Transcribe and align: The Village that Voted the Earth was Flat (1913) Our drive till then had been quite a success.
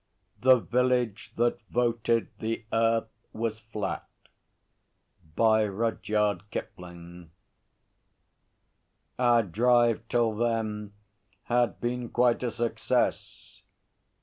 The 0.41 0.57
Village 0.59 1.31
that 1.35 1.61
Voted 1.69 2.29
the 2.39 2.65
Earth 2.73 3.11
was 3.33 3.59
Flat 3.59 4.09
(1913) 5.35 7.29
Our 9.19 9.43
drive 9.43 10.01
till 10.09 10.35
then 10.35 10.93
had 11.43 11.79
been 11.79 12.09
quite 12.09 12.41
a 12.41 12.49
success. 12.49 13.61